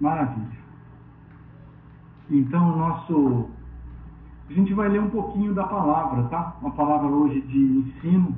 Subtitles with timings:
[0.00, 0.58] Maravilha.
[2.30, 3.50] Então, nosso.
[4.48, 6.56] A gente vai ler um pouquinho da palavra, tá?
[6.60, 8.34] Uma palavra hoje de ensino,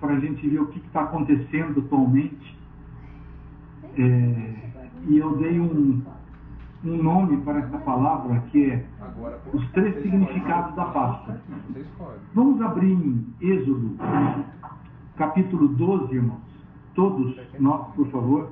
[0.00, 2.58] para a gente ver o que está acontecendo atualmente.
[3.96, 4.72] É...
[5.06, 6.02] E eu dei um,
[6.84, 8.84] um nome para essa palavra que é
[9.52, 11.40] os três significados da Páscoa.
[12.34, 13.96] Vamos abrir em Êxodo,
[15.16, 16.40] capítulo 12, irmãos.
[16.94, 18.50] Todos nós, por favor.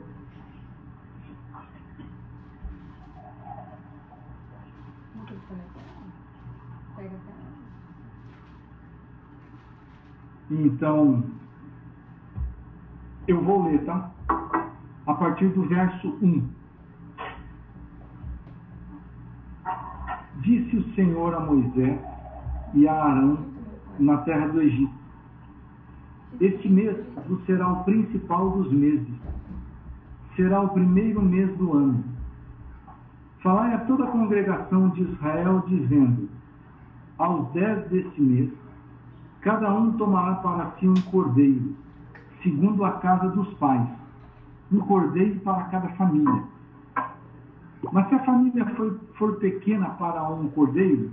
[10.51, 11.23] Então,
[13.29, 14.11] eu vou ler, tá?
[15.07, 16.49] A partir do verso 1.
[20.43, 22.01] Disse o Senhor a Moisés
[22.75, 23.39] e a Arão
[24.01, 24.93] na terra do Egito:
[26.41, 26.97] Este mês
[27.29, 29.07] vos será o principal dos meses,
[30.35, 32.03] será o primeiro mês do ano.
[33.41, 36.29] Falai a toda a congregação de Israel, dizendo:
[37.19, 38.51] Aos dez deste mês,
[39.43, 41.75] Cada um tomará para si um cordeiro,
[42.43, 43.89] segundo a casa dos pais,
[44.71, 46.43] um cordeiro para cada família.
[47.91, 51.11] Mas se a família for, for pequena para um cordeiro,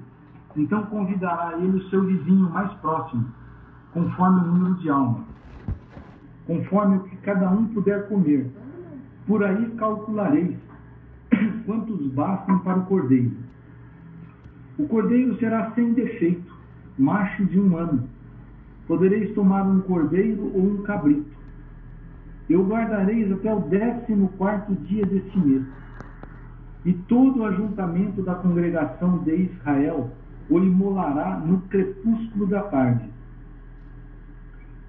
[0.57, 3.27] então convidará ele o seu vizinho mais próximo,
[3.93, 5.23] conforme o número de almas,
[6.45, 8.51] conforme o que cada um puder comer.
[9.25, 10.57] Por aí calculareis
[11.65, 13.31] quantos bastem para o cordeiro.
[14.77, 16.53] O cordeiro será sem defeito,
[16.97, 18.16] macho de um ano
[18.87, 21.37] Podereis tomar um cordeiro ou um cabrito.
[22.49, 25.63] Eu guardareis até o décimo quarto dia deste mês.
[26.85, 30.09] E todo o ajuntamento da congregação de Israel
[30.49, 33.09] o imolará no crepúsculo da tarde.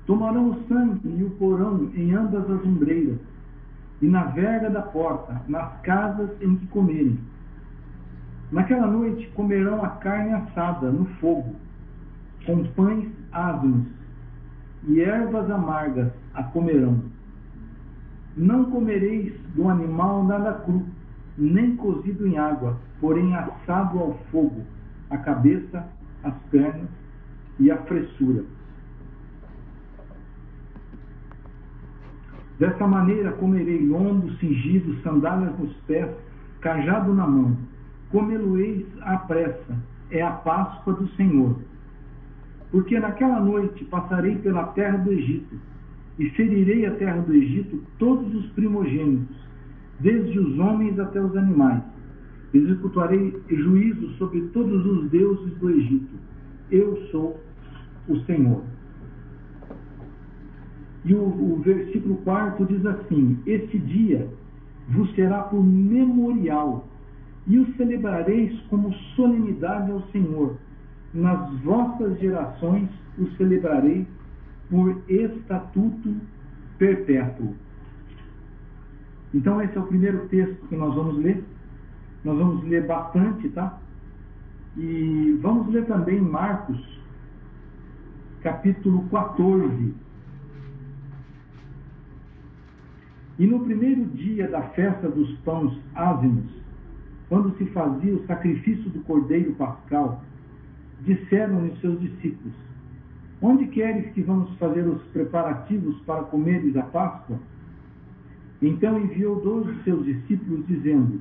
[0.07, 3.19] Tomarão o sangue e o porão em ambas as ombreiras,
[4.01, 7.19] e na verga da porta, nas casas em que comerem.
[8.53, 11.57] Naquela noite comerão a carne assada no fogo,
[12.49, 13.87] com pães ázimos
[14.85, 16.99] e ervas amargas a comerão.
[18.35, 20.83] Não comereis do animal nada cru,
[21.37, 24.63] nem cozido em água, porém assado ao fogo,
[25.11, 25.87] a cabeça,
[26.25, 26.89] as pernas
[27.61, 28.43] e a fressura.
[32.59, 36.11] Dessa maneira comerei lombo, cingido, sandálias nos pés,
[36.63, 37.59] cajado na mão.
[38.11, 39.77] Comê-lo-eis à pressa,
[40.11, 41.55] é a Páscoa do Senhor.
[42.71, 45.57] Porque naquela noite passarei pela terra do Egito,
[46.19, 49.37] e ferirei a terra do Egito todos os primogênitos,
[50.01, 51.83] desde os homens até os animais.
[52.53, 56.17] Executarei juízo sobre todos os deuses do Egito.
[56.71, 57.41] Eu sou
[58.09, 58.63] o Senhor.
[61.05, 64.29] E o, o versículo 4 diz assim: Este dia
[64.89, 66.89] vos será por memorial,
[67.47, 70.57] e o celebrareis como solenidade ao Senhor
[71.19, 74.07] nas vossas gerações o celebrarei
[74.71, 76.17] por estatuto
[76.79, 77.55] perpétuo.
[79.35, 81.45] Então, esse é o primeiro texto que nós vamos ler.
[82.25, 83.79] Nós vamos ler bastante, tá?
[84.77, 87.01] E vamos ler também Marcos,
[88.43, 89.95] capítulo 14.
[93.39, 96.51] E no primeiro dia da festa dos pães ázimos,
[97.29, 100.23] quando se fazia o sacrifício do cordeiro pascal,
[101.01, 102.55] disseram-lhe seus discípulos:
[103.41, 107.39] Onde queres que vamos fazer os preparativos para comeres a Páscoa?
[108.61, 111.21] Então enviou dois de seus discípulos, dizendo: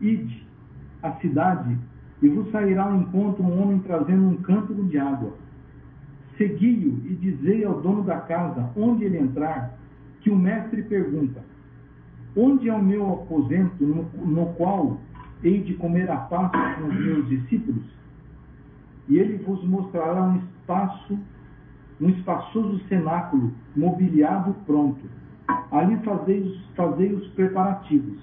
[0.00, 0.44] Ide
[1.02, 1.76] à cidade,
[2.20, 5.34] e vos sairá ao encontro um homem trazendo um cântaro de água.
[6.36, 9.78] Segui-o e dizei ao dono da casa, onde ele entrar,
[10.20, 11.42] que o mestre pergunta:
[12.36, 15.00] Onde é o meu aposento no, no qual
[15.44, 17.95] hei de comer a Páscoa com os meus discípulos?
[19.08, 21.18] E ele vos mostrará um espaço,
[22.00, 25.00] um espaçoso cenáculo mobiliado pronto.
[25.70, 28.18] Ali fazei, fazei os preparativos.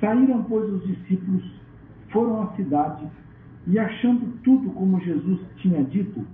[0.00, 1.42] Saíram, pois, os discípulos,
[2.10, 3.06] foram à cidade
[3.66, 6.24] e, achando tudo como Jesus tinha dito,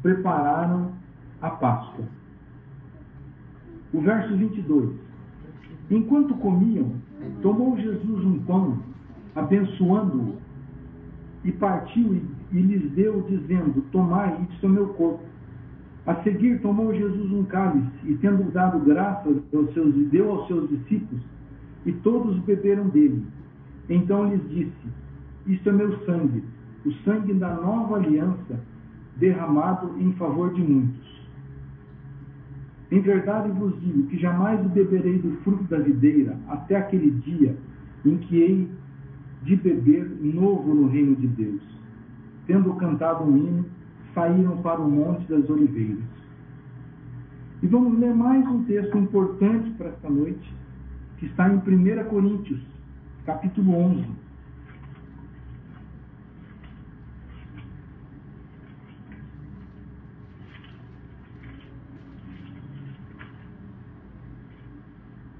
[0.00, 0.92] prepararam
[1.40, 2.04] a Páscoa.
[3.92, 4.90] O verso 22.
[5.90, 6.92] Enquanto comiam,
[7.42, 8.78] tomou Jesus um pão,
[9.34, 10.36] abençoando-o,
[11.44, 12.20] e partiu e
[12.52, 15.24] e lhes deu, dizendo: Tomai, isto é meu corpo.
[16.06, 20.68] A seguir, tomou Jesus um cálice, e tendo dado graças aos seus, deu aos seus
[20.68, 21.22] discípulos,
[21.86, 23.24] e todos beberam dele.
[23.88, 24.86] Então lhes disse:
[25.46, 26.42] Isto é meu sangue,
[26.84, 28.60] o sangue da nova aliança,
[29.16, 31.12] derramado em favor de muitos.
[32.90, 37.56] Em verdade vos digo que jamais beberei do fruto da videira até aquele dia
[38.04, 38.68] em que hei
[39.44, 41.62] de beber novo no reino de Deus.
[42.46, 43.64] Tendo cantado um hino,
[44.14, 46.02] saíram para o Monte das Oliveiras.
[47.62, 50.52] E vamos ler mais um texto importante para esta noite,
[51.18, 52.60] que está em 1 Coríntios,
[53.24, 54.04] capítulo 11.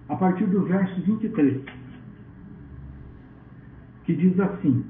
[0.09, 1.63] A partir do verso 23,
[4.05, 4.85] que diz assim: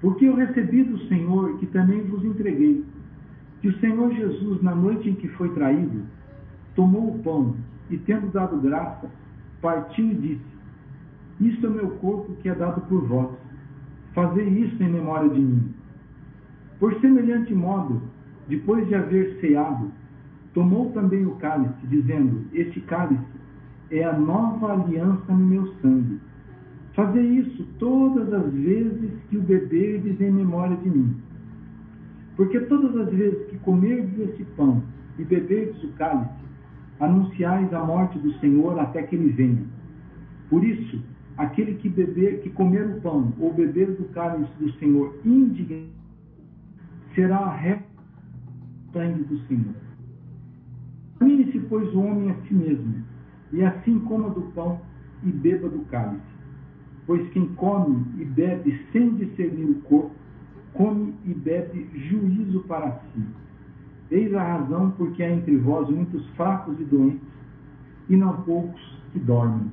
[0.00, 2.84] Porque eu recebi do Senhor que também vos entreguei,
[3.60, 6.02] que o Senhor Jesus, na noite em que foi traído,
[6.74, 7.56] tomou o pão
[7.90, 9.10] e, tendo dado graça,
[9.60, 10.44] partiu e disse:
[11.40, 13.30] Isto é meu corpo que é dado por vós.
[14.14, 15.74] Fazei isto em memória de mim.
[16.78, 18.02] Por semelhante modo,
[18.48, 19.90] depois de haver ceado,
[20.52, 23.24] tomou também o cálice, dizendo: Este cálice
[23.90, 26.20] é a nova aliança no meu sangue.
[26.96, 31.14] Fazei isso todas as vezes que o beberdes em memória de mim.
[32.36, 34.82] Porque todas as vezes que comerdes este pão
[35.18, 36.32] e beberdes o cálice,
[36.98, 39.62] anunciais a morte do Senhor até que ele venha.
[40.48, 41.02] Por isso,
[41.36, 45.90] aquele que beber, que comer o pão ou beber do cálice do Senhor indignado,
[47.14, 47.82] será ré
[48.94, 49.74] sangue do Senhor.
[51.16, 53.04] Examine-se, pois, o homem a si mesmo,
[53.52, 54.80] e assim coma do pão
[55.22, 56.35] e beba do cálice.
[57.06, 60.10] Pois quem come e bebe sem discernir o corpo,
[60.72, 63.22] come e bebe juízo para si.
[64.10, 67.28] Eis a razão porque há entre vós muitos fracos e doentes,
[68.08, 68.80] e não poucos
[69.12, 69.70] que dormem.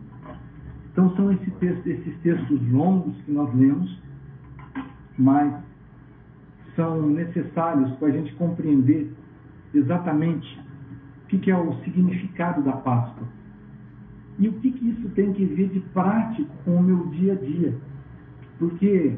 [0.91, 3.99] Então são esse texto, esses textos longos que nós lemos,
[5.17, 5.53] mas
[6.75, 9.11] são necessários para a gente compreender
[9.73, 10.61] exatamente
[11.25, 13.27] o que é o significado da Páscoa
[14.39, 17.35] e o que, que isso tem que ver de prático com o meu dia a
[17.35, 17.75] dia?
[18.57, 19.17] Porque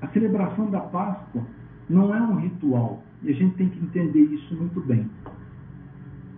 [0.00, 1.42] a celebração da Páscoa
[1.88, 5.08] não é um ritual e a gente tem que entender isso muito bem.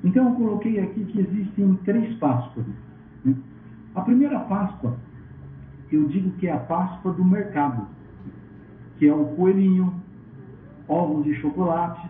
[0.03, 2.67] Então eu coloquei aqui que existem três Páscoas.
[3.25, 3.35] Né?
[3.95, 4.97] A primeira Páscoa,
[5.91, 7.87] eu digo que é a Páscoa do mercado,
[8.99, 9.95] que é o coelhinho,
[10.89, 12.09] ovos de chocolate.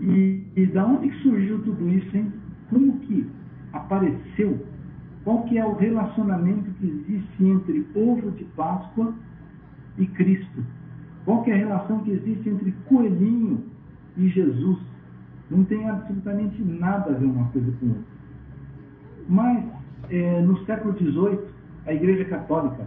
[0.00, 2.32] E, e da onde que surgiu tudo isso, hein?
[2.70, 3.28] Como que
[3.72, 4.64] apareceu,
[5.24, 9.12] qual que é o relacionamento que existe entre ovo de Páscoa
[9.98, 10.64] e Cristo?
[11.24, 13.64] Qual que é a relação que existe entre coelhinho
[14.16, 14.78] e Jesus?
[15.50, 18.18] Não tem absolutamente nada a ver uma coisa com outra.
[19.28, 19.64] Mas,
[20.10, 21.40] é, no século XVIII,
[21.86, 22.86] a Igreja Católica,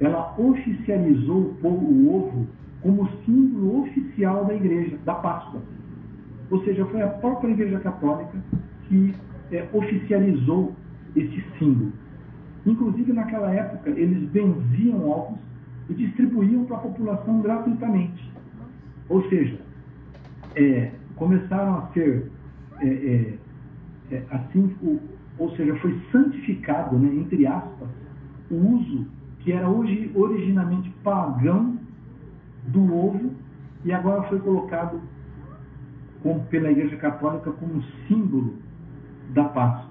[0.00, 2.46] ela oficializou o, o ovo
[2.82, 5.60] como símbolo oficial da Igreja, da Páscoa.
[6.50, 8.36] Ou seja, foi a própria Igreja Católica
[8.88, 9.14] que
[9.52, 10.74] é, oficializou
[11.14, 11.92] esse símbolo.
[12.64, 15.38] Inclusive, naquela época, eles benziam ovos
[15.88, 18.32] e distribuíam para a população gratuitamente.
[19.08, 19.60] Ou seja,
[20.56, 22.30] é, começaram a ser
[22.80, 23.38] é, é,
[24.10, 24.98] é assim, o,
[25.38, 27.88] ou seja, foi santificado, né, entre aspas,
[28.50, 29.06] o uso
[29.40, 31.76] que era hoje originalmente pagão
[32.68, 33.32] do ovo
[33.84, 35.00] e agora foi colocado
[36.22, 38.54] como, pela Igreja Católica como símbolo
[39.32, 39.90] da Páscoa.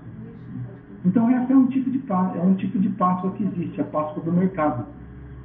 [1.04, 4.24] Então essa é um tipo de é um tipo de Páscoa que existe, a Páscoa
[4.24, 4.86] do mercado,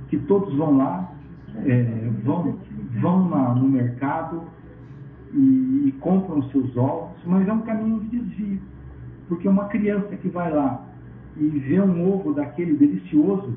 [0.09, 1.11] que todos vão lá,
[1.65, 2.59] é, vão
[3.01, 4.43] vão na, no mercado
[5.33, 8.61] e, e, compram seus ovos, mas é um caminho de desvio,
[9.29, 10.85] porque uma criança que vai lá
[11.37, 13.57] e vê um ovo daquele delicioso,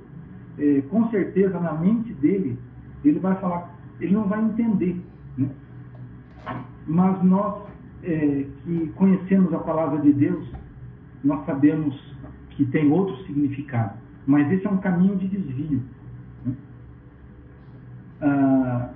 [0.58, 2.58] é, com certeza na mente dele
[3.04, 5.02] ele vai falar, ele não vai entender,
[5.38, 5.50] né?
[6.88, 7.69] mas nós
[8.04, 10.48] é, que conhecemos a palavra de Deus,
[11.24, 11.96] nós sabemos
[12.52, 13.98] que tem outro significado.
[14.26, 15.82] Mas esse é um caminho de desvio.
[16.46, 16.54] Né?
[18.22, 18.90] Ah,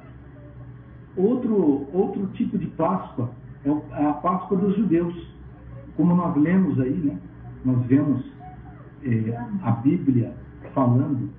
[1.16, 3.32] outro, outro tipo de Páscoa
[3.66, 5.34] é a Páscoa dos judeus.
[5.96, 7.18] Como nós lemos aí, né?
[7.64, 8.26] nós vemos
[9.04, 10.34] é, a Bíblia
[10.74, 11.30] falando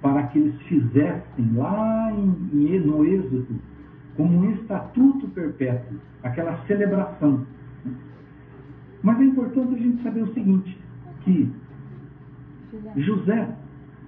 [0.00, 3.46] para que eles fizessem lá em, no Êxodo
[4.18, 7.46] como um estatuto perpétuo, aquela celebração.
[9.00, 10.76] Mas é importante a gente saber o seguinte,
[11.22, 11.48] que
[12.96, 13.48] José,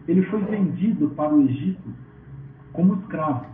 [0.08, 1.88] ele foi vendido para o Egito
[2.72, 3.46] como escravo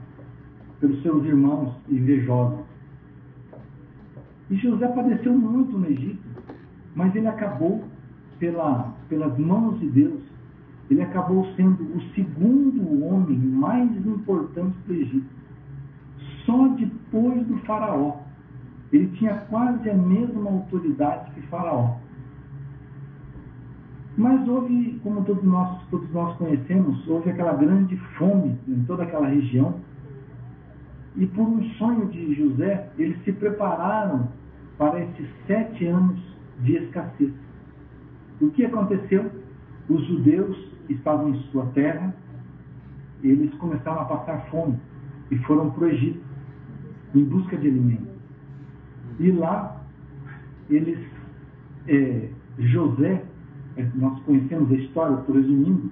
[0.81, 2.65] pelos seus irmãos invejosos.
[4.49, 6.23] E José padeceu muito no Egito,
[6.95, 7.85] mas ele acabou,
[8.39, 10.23] pela, pelas mãos de Deus,
[10.89, 15.36] ele acabou sendo o segundo homem mais importante do Egito
[16.47, 18.21] só depois do faraó.
[18.93, 21.97] ele tinha quase a mesma autoridade que Faraó.
[24.17, 29.27] Mas houve, como todos nós, todos nós conhecemos, houve aquela grande fome em toda aquela
[29.27, 29.75] região.
[31.17, 34.29] E por um sonho de José, eles se prepararam
[34.79, 36.19] para esses sete anos
[36.61, 37.33] de escassez.
[38.41, 39.31] O que aconteceu?
[39.89, 40.57] Os judeus
[40.89, 42.15] estavam em sua terra,
[43.23, 44.79] eles começaram a passar fome
[45.31, 46.26] e foram para o Egito
[47.17, 48.17] em busca de alimento.
[49.19, 49.81] E lá,
[50.69, 50.99] eles,
[51.89, 53.25] é, José,
[53.77, 55.91] é, nós conhecemos a história, por resumindo,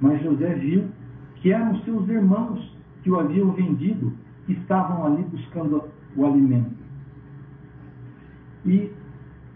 [0.00, 0.84] mas José viu
[1.36, 4.12] que eram seus irmãos que o haviam vendido,
[4.46, 5.84] que estavam ali buscando
[6.16, 6.82] o alimento.
[8.64, 8.90] E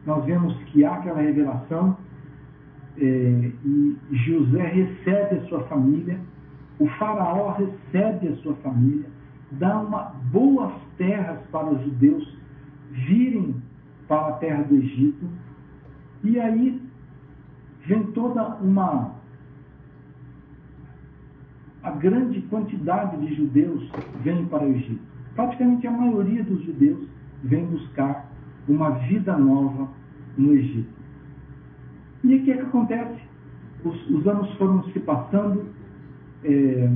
[0.05, 1.97] nós vemos que há aquela revelação
[2.99, 6.19] é, e José recebe a sua família,
[6.79, 9.07] o faraó recebe a sua família,
[9.53, 12.37] dá uma boas terras para os judeus
[12.91, 13.57] virem
[14.09, 15.29] para a terra do Egito,
[16.23, 16.81] e aí
[17.87, 19.15] vem toda uma
[21.83, 23.89] a grande quantidade de judeus
[24.25, 25.01] vem para o Egito.
[25.37, 27.07] Praticamente a maioria dos judeus
[27.45, 28.29] vem buscar
[28.69, 29.89] uma vida nova
[30.37, 30.91] no Egito.
[32.25, 33.21] E o que, é que acontece?
[33.85, 35.67] Os, os, anos foram se passando,
[36.43, 36.91] é,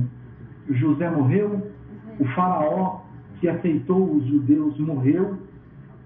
[0.71, 1.71] José morreu,
[2.19, 3.00] o faraó
[3.41, 5.35] que aceitou os judeus morreu,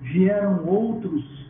[0.01, 1.45] vieram outros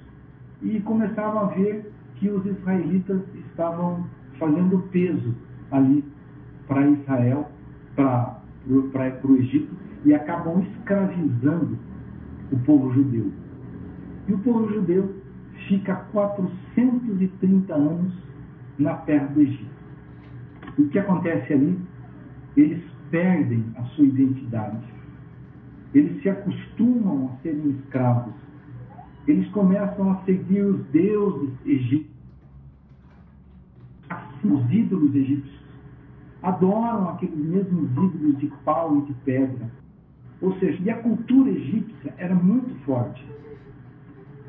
[0.61, 4.03] e começaram a ver que os israelitas estavam
[4.39, 5.35] fazendo peso
[5.71, 6.03] ali
[6.67, 7.51] para Israel,
[7.95, 8.41] para
[9.23, 9.71] o Egito,
[10.03, 11.77] e acabam escravizando
[12.51, 13.31] o povo judeu.
[14.27, 15.15] E o povo judeu
[15.67, 18.13] fica 430 anos
[18.79, 19.75] na terra do Egito.
[20.79, 21.79] O que acontece ali?
[22.57, 24.94] Eles perdem a sua identidade.
[25.95, 28.33] Eles se acostumam a serem escravos.
[29.25, 32.13] Eles começam a seguir os deuses egípcios,
[34.43, 35.55] os ídolos egípcios.
[36.43, 39.71] Adoram aqueles mesmos ídolos de pau e de pedra.
[40.41, 43.25] Ou seja, e a cultura egípcia era muito forte.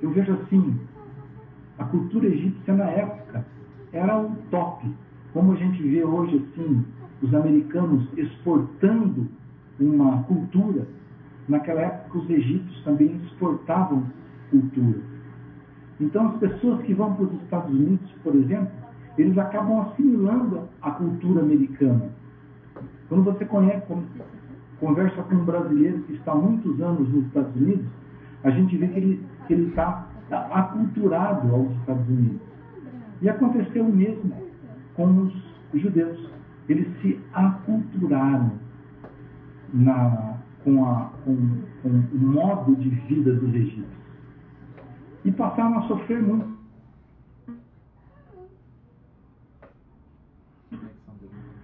[0.02, 0.80] Eu vejo assim,
[1.78, 3.46] a cultura egípcia na época
[3.92, 4.84] era um top.
[5.32, 6.84] Como a gente vê hoje assim,
[7.22, 9.28] os americanos exportando
[9.78, 10.86] uma cultura,
[11.48, 14.04] naquela época os egípcios também exportavam
[14.50, 15.00] cultura.
[16.00, 18.70] Então as pessoas que vão para os Estados Unidos, por exemplo,
[19.16, 22.10] eles acabam assimilando a cultura americana.
[23.08, 23.86] Quando você conhece,
[24.78, 27.86] conversa com um brasileiro que está há muitos anos nos Estados Unidos,
[28.44, 32.40] a gente vê que ele que ele está aculturado aos Estados Unidos.
[33.22, 34.32] E aconteceu o mesmo
[34.94, 36.18] com os judeus.
[36.68, 38.52] Eles se aculturaram
[39.72, 40.35] na,
[40.66, 41.36] com, a, com,
[41.80, 43.86] com o modo de vida dos egípcios.
[45.24, 46.56] E passaram a sofrer muito.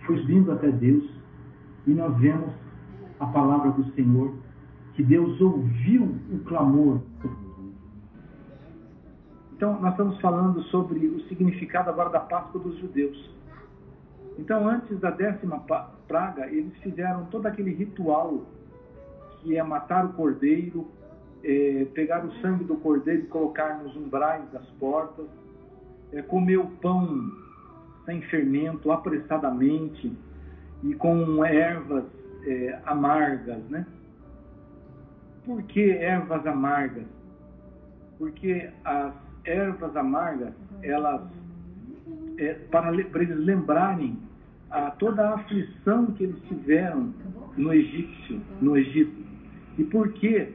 [0.06, 1.04] Foi vindo até Deus
[1.87, 2.54] e nós vemos
[3.18, 4.35] a palavra do Senhor,
[4.94, 7.00] que Deus ouviu o clamor
[9.62, 13.30] então, nós estamos falando sobre o significado agora da Páscoa dos judeus.
[14.37, 15.61] Então, antes da décima
[16.09, 18.44] praga, eles fizeram todo aquele ritual
[19.42, 20.87] que é matar o cordeiro,
[21.44, 25.26] é, pegar o sangue do cordeiro e colocar nos umbrais das portas,
[26.12, 27.30] é, comer o pão
[28.04, 30.12] sem fermento, apressadamente
[30.82, 32.04] e com ervas
[32.46, 33.87] é, amargas, né?
[35.44, 37.06] Por que ervas amargas?
[38.18, 39.12] Porque as
[39.44, 41.22] ervas amargas, elas,
[42.38, 44.18] é, para, para eles lembrarem
[44.70, 47.12] a toda a aflição que eles tiveram
[47.56, 49.31] no egípcio, no Egito.
[49.78, 50.52] E por que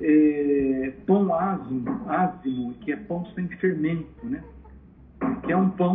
[0.00, 4.42] é, pão ázimo, ázimo, que é pão sem fermento, né?
[5.44, 5.94] Que é um pão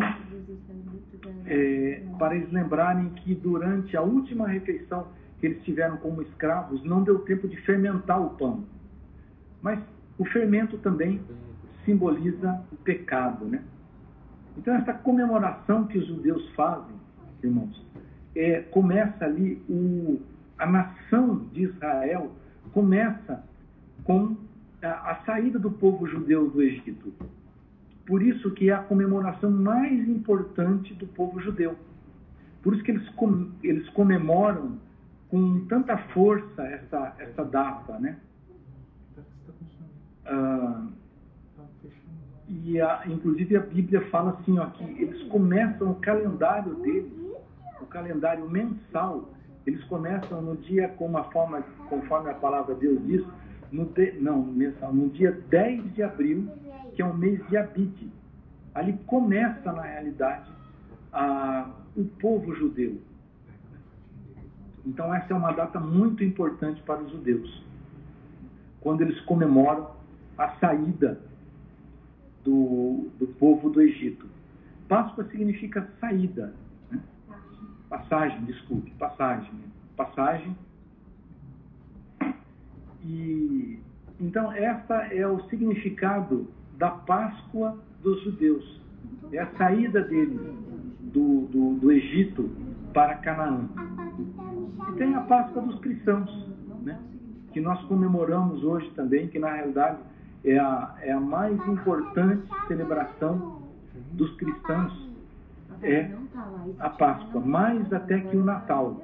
[1.45, 5.07] é, para eles lembrarem que durante a última refeição
[5.39, 8.63] que eles tiveram como escravos, não deu tempo de fermentar o pão.
[9.61, 9.79] Mas
[10.17, 11.19] o fermento também
[11.83, 13.63] simboliza o pecado, né?
[14.57, 16.95] Então essa comemoração que os judeus fazem,
[17.43, 17.85] irmãos,
[18.35, 20.21] é, começa ali o,
[20.57, 22.31] a nação de Israel
[22.73, 23.43] começa
[24.03, 24.35] com
[24.81, 27.13] a, saída do povo judeu do Egito.
[28.05, 31.77] Por isso que é a comemoração mais importante do povo judeu.
[32.63, 34.77] Por isso que eles, com, eles comemoram
[35.29, 38.17] com tanta força essa, essa data, né?
[40.25, 40.87] Ah,
[42.47, 47.11] e a, inclusive a Bíblia fala assim, ó, que eles começam o calendário deles,
[47.79, 49.29] o calendário mensal,
[49.65, 53.25] eles começam no dia com uma forma, conforme a palavra de Deus diz,
[53.71, 56.49] no de, não, mensal, no dia 10 de abril,
[56.95, 58.11] que é o mês de Abide.
[58.73, 60.49] Ali começa, na realidade,
[61.13, 62.99] a, o povo judeu.
[64.85, 67.63] Então, essa é uma data muito importante para os judeus,
[68.81, 69.91] quando eles comemoram
[70.37, 71.19] a saída
[72.43, 74.25] do, do povo do Egito.
[74.87, 76.53] Páscoa significa saída?
[77.91, 79.51] Passagem, desculpe, passagem,
[79.97, 80.55] passagem.
[83.03, 83.79] E
[84.19, 88.81] então essa é o significado da Páscoa dos judeus,
[89.31, 90.39] é a saída deles
[90.99, 92.49] do, do, do Egito
[92.93, 93.67] para Canaã.
[94.89, 96.47] E tem a Páscoa dos cristãos,
[96.81, 96.97] né?
[97.51, 99.97] que nós comemoramos hoje também, que na realidade
[100.45, 103.63] é a, é a mais importante celebração
[104.13, 105.10] dos cristãos,
[105.83, 106.11] é
[106.79, 109.01] a Páscoa, mais até que o Natal.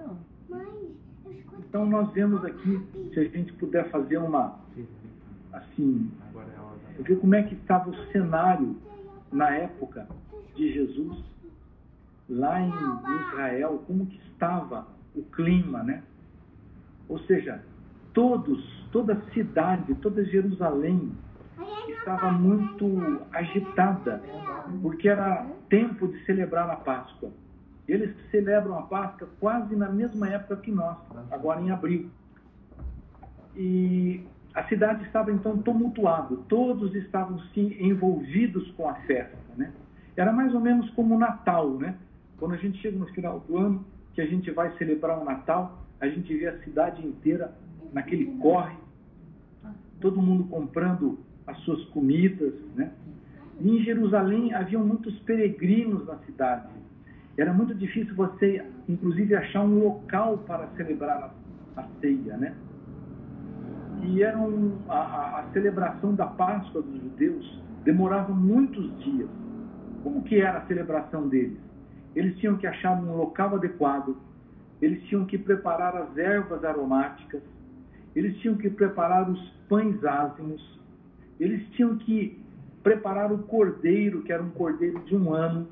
[1.59, 2.81] Então nós vemos aqui,
[3.13, 4.59] se a gente puder fazer uma,
[5.53, 6.09] assim,
[6.99, 8.77] ver como é que estava o cenário
[9.31, 10.07] na época
[10.55, 11.23] de Jesus,
[12.29, 12.71] lá em
[13.27, 16.03] Israel, como que estava o clima, né?
[17.09, 17.63] Ou seja,
[18.13, 21.11] todos, toda a cidade, toda Jerusalém
[21.89, 24.21] estava muito agitada,
[24.81, 27.29] porque era tempo de celebrar a Páscoa.
[27.87, 30.97] Eles celebram a Páscoa quase na mesma época que nós,
[31.31, 32.09] agora em abril.
[33.55, 39.71] E a cidade estava então tumultuada, todos estavam se envolvidos com a festa, né?
[40.15, 41.95] Era mais ou menos como o Natal, né?
[42.37, 45.83] Quando a gente chega no final do ano, que a gente vai celebrar o Natal,
[45.99, 47.53] a gente vê a cidade inteira
[47.93, 48.75] naquele corre,
[49.99, 52.91] todo mundo comprando as suas comidas, né?
[53.59, 56.67] E em Jerusalém haviam muitos peregrinos na cidade.
[57.37, 61.33] Era muito difícil você, inclusive, achar um local para celebrar
[61.75, 62.55] a, ceia, né?
[64.03, 69.29] E era um, a, a celebração da Páscoa dos judeus demorava muitos dias.
[70.03, 71.57] Como que era a celebração deles?
[72.15, 74.15] Eles tinham que achar um local adequado,
[74.81, 77.41] eles tinham que preparar as ervas aromáticas,
[78.15, 80.79] eles tinham que preparar os pães ázimos,
[81.39, 82.39] eles tinham que
[82.83, 85.67] preparar o cordeiro, que era um cordeiro de um ano.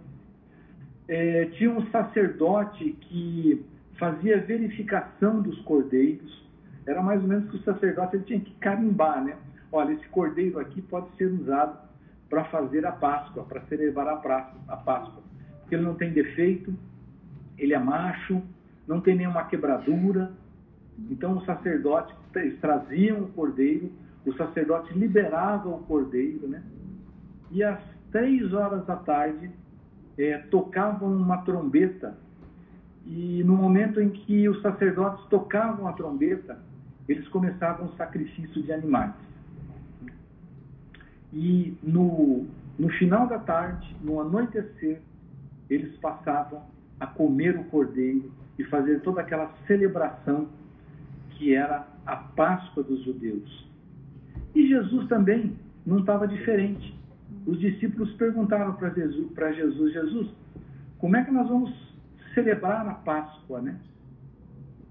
[1.07, 3.65] É, tinha um sacerdote que
[3.97, 6.45] fazia verificação dos cordeiros.
[6.85, 9.35] Era mais ou menos que o sacerdote ele tinha que carimbar, né?
[9.71, 11.77] Olha, esse cordeiro aqui pode ser usado
[12.29, 15.23] para fazer a Páscoa, para celebrar a, praça, a Páscoa.
[15.61, 16.73] Porque ele não tem defeito,
[17.57, 18.41] ele é macho,
[18.87, 20.31] não tem nenhuma quebradura.
[21.09, 22.15] Então, os sacerdotes
[22.61, 23.91] traziam o cordeiro,
[24.25, 26.63] o sacerdote liberava o cordeiro, né?
[27.51, 27.79] E às
[28.11, 29.51] três horas da tarde,
[30.17, 32.17] é, tocavam uma trombeta.
[33.05, 36.57] E no momento em que os sacerdotes tocavam a trombeta,
[37.07, 39.13] eles começavam o sacrifício de animais.
[41.31, 42.45] E no,
[42.79, 45.01] no final da tarde, no anoitecer,
[45.69, 46.63] eles passavam
[46.99, 50.47] a comer o cordeiro e fazer toda aquela celebração
[51.31, 53.64] que era a Páscoa dos judeus.
[54.55, 56.97] E Jesus também não estava diferente.
[57.45, 60.29] Os discípulos perguntaram para Jesus, Jesus, Jesus,
[60.97, 61.71] como é que nós vamos
[62.33, 63.77] celebrar a Páscoa, né?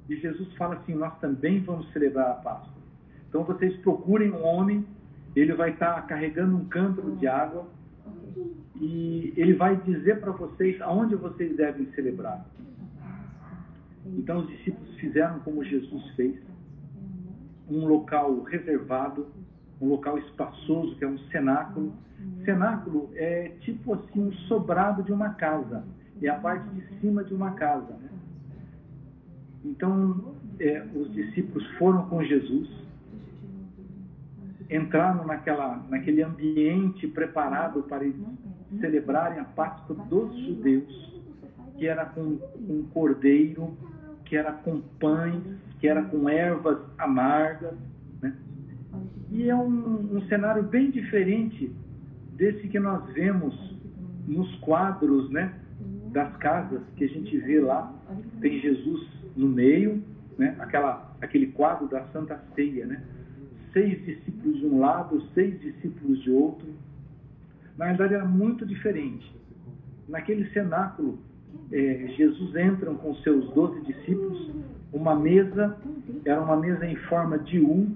[0.09, 2.74] E Jesus fala assim: Nós também vamos celebrar a Páscoa.
[3.29, 4.87] Então vocês procurem um homem,
[5.35, 7.66] ele vai estar carregando um cântaro de água
[8.81, 12.46] e ele vai dizer para vocês aonde vocês devem celebrar.
[14.07, 16.38] Então os discípulos fizeram como Jesus fez,
[17.68, 19.27] um local reservado,
[19.84, 21.92] um local espaçoso, que é um cenáculo.
[22.44, 25.84] Cenáculo é tipo assim um sobrado de uma casa,
[26.22, 27.92] é a parte de cima de uma casa.
[27.92, 28.08] Né?
[29.64, 32.68] Então, é, os discípulos foram com Jesus,
[34.70, 38.16] entraram naquela, naquele ambiente preparado para eles
[38.80, 41.22] celebrarem a Páscoa dos judeus,
[41.76, 43.76] que era com um cordeiro,
[44.24, 45.42] que era com pães,
[45.80, 47.74] que era com ervas amargas.
[49.34, 51.68] E é um, um cenário bem diferente
[52.36, 53.52] desse que nós vemos
[54.28, 55.52] nos quadros né,
[56.12, 57.92] das casas que a gente vê lá.
[58.40, 59.04] Tem Jesus
[59.36, 60.00] no meio,
[60.38, 60.54] né?
[60.60, 63.02] Aquela, aquele quadro da Santa Ceia, né?
[63.72, 66.68] Seis discípulos de um lado, seis discípulos de outro.
[67.76, 69.34] Na verdade era muito diferente.
[70.08, 71.18] Naquele cenáculo,
[71.72, 74.52] é, Jesus entra com seus doze discípulos,
[74.92, 75.76] uma mesa,
[76.24, 77.88] era uma mesa em forma de U,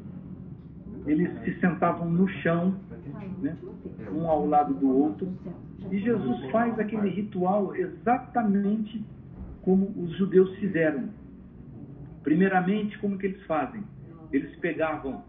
[1.08, 2.74] eles se sentavam no chão,
[3.40, 3.56] né?
[4.12, 5.28] um ao lado do outro,
[5.90, 9.02] e Jesus faz aquele ritual exatamente
[9.62, 11.08] como os judeus fizeram.
[12.22, 13.82] Primeiramente, como que eles fazem?
[14.30, 15.24] Eles pegavam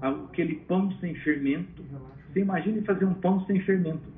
[0.00, 1.82] aquele pão sem fermento.
[2.32, 4.12] Você imagine fazer um pão sem fermento.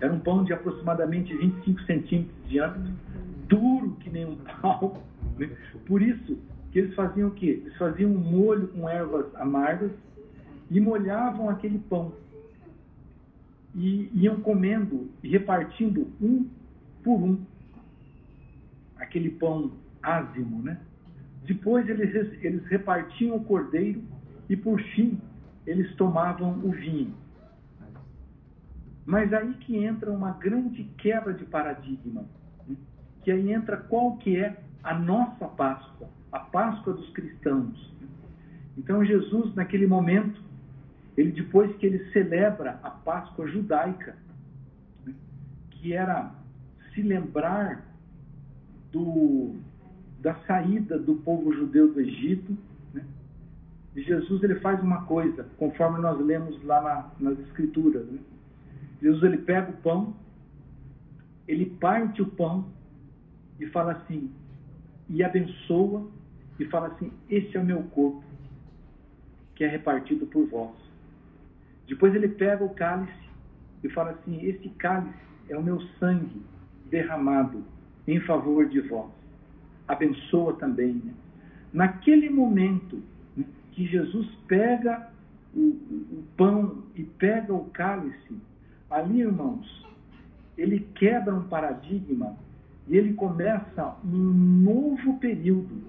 [0.00, 2.92] Era um pão de aproximadamente 25 centímetros de diâmetro,
[3.48, 5.02] duro que nem um pau.
[5.38, 5.50] Né?
[5.86, 6.38] Por isso
[6.70, 7.62] que eles faziam o quê?
[7.64, 9.90] Eles faziam um molho com ervas amargas
[10.72, 12.14] e molhavam aquele pão.
[13.74, 16.48] E iam comendo e repartindo um
[17.04, 17.44] por um
[18.96, 20.80] aquele pão ázimo, né?
[21.44, 24.02] Depois eles, eles repartiam o cordeiro
[24.48, 25.20] e por fim
[25.66, 27.14] eles tomavam o vinho.
[29.04, 32.24] Mas aí que entra uma grande quebra de paradigma,
[32.66, 32.76] né?
[33.22, 37.92] que aí entra qual que é a nossa Páscoa, a Páscoa dos cristãos.
[38.78, 40.40] Então Jesus, naquele momento,
[41.16, 44.16] ele depois que ele celebra a Páscoa judaica,
[45.04, 45.14] né?
[45.70, 46.32] que era
[46.94, 47.84] se lembrar
[48.90, 49.56] do,
[50.20, 52.56] da saída do povo judeu do Egito,
[52.92, 53.04] né?
[53.94, 56.80] Jesus ele faz uma coisa, conforme nós lemos lá
[57.20, 58.06] na, nas Escrituras.
[58.06, 58.18] Né?
[59.00, 60.14] Jesus ele pega o pão,
[61.46, 62.66] ele parte o pão
[63.60, 64.30] e fala assim,
[65.08, 66.08] e abençoa
[66.58, 68.22] e fala assim: Este é o meu corpo,
[69.54, 70.91] que é repartido por vós.
[71.88, 73.12] Depois ele pega o cálice
[73.82, 75.14] e fala assim: Este cálice
[75.48, 76.42] é o meu sangue
[76.90, 77.64] derramado
[78.06, 79.10] em favor de vós.
[79.88, 80.94] Abençoa também.
[80.94, 81.12] Né?
[81.72, 83.02] Naquele momento
[83.72, 85.10] que Jesus pega
[85.54, 88.36] o, o pão e pega o cálice,
[88.90, 89.86] ali, irmãos,
[90.56, 92.36] ele quebra um paradigma
[92.88, 95.82] e ele começa um novo período.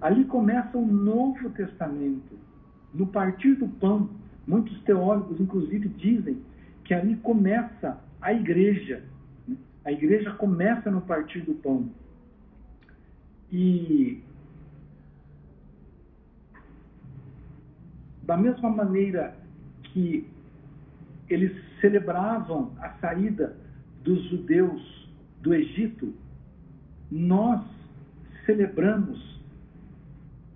[0.00, 2.38] Ali começa o Novo Testamento.
[2.92, 4.10] No partir do pão,
[4.46, 6.42] muitos teólogos, inclusive, dizem
[6.84, 9.02] que ali começa a igreja.
[9.84, 11.90] A igreja começa no partir do pão.
[13.50, 14.22] E
[18.22, 19.36] da mesma maneira
[19.84, 20.26] que
[21.28, 23.56] eles celebravam a saída
[24.02, 25.08] dos judeus
[25.40, 26.14] do Egito,
[27.10, 27.62] nós
[28.46, 29.40] celebramos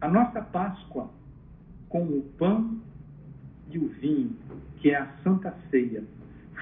[0.01, 1.11] a nossa Páscoa
[1.88, 2.81] com o pão
[3.71, 4.37] e o vinho,
[4.79, 6.03] que é a Santa Ceia.